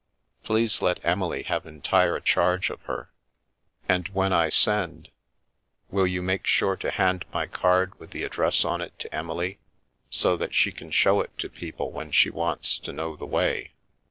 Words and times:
Please 0.41 0.81
let 0.81 0.99
Emily 1.05 1.43
have 1.43 1.67
entire 1.67 2.19
charge 2.19 2.71
of 2.71 2.81
her, 2.85 3.11
The 3.85 3.93
Milky 3.93 3.93
Way 3.95 3.95
and 3.97 4.07
when 4.15 4.33
I 4.33 4.49
send, 4.49 5.11
will 5.91 6.07
you 6.07 6.23
make 6.23 6.47
sure 6.47 6.75
to 6.77 6.89
hand 6.89 7.23
my 7.31 7.45
card 7.45 7.99
with 7.99 8.09
the 8.09 8.23
address 8.23 8.65
on 8.65 8.81
it 8.81 8.97
to 8.97 9.15
Emily, 9.15 9.59
so 10.09 10.35
that 10.37 10.55
she 10.55 10.71
can 10.71 10.89
show 10.89 11.21
it 11.21 11.37
to 11.37 11.49
people 11.49 11.91
when 11.91 12.09
she 12.09 12.31
wants 12.31 12.79
to 12.79 12.91
know 12.91 13.15
the 13.15 13.27
way. 13.27 13.73